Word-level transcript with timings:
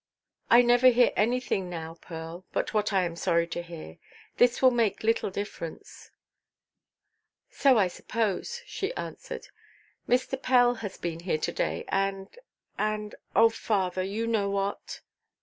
"I 0.49 0.63
never 0.63 0.87
hear 0.87 1.11
anything, 1.15 1.69
now, 1.69 1.93
Pearl, 1.93 2.43
but 2.53 2.73
what 2.73 2.91
I 2.91 3.03
am 3.03 3.15
sorry 3.15 3.45
to 3.49 3.61
hear. 3.61 3.99
This 4.37 4.59
will 4.59 4.71
make 4.71 5.03
little 5.03 5.29
difference." 5.29 6.09
"So 7.51 7.77
I 7.77 7.87
suppose," 7.87 8.63
she 8.65 8.91
answered. 8.95 9.49
"Mr. 10.09 10.41
Pell 10.41 10.73
has 10.81 10.97
been 10.97 11.19
here 11.19 11.37
to–day, 11.37 11.85
and—and—oh, 11.89 13.49
father, 13.49 14.01
you 14.01 14.25
know 14.25 14.49
what." 14.49 15.01